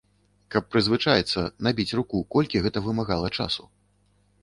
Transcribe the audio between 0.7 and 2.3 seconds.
прызвычаіцца, набіць руку,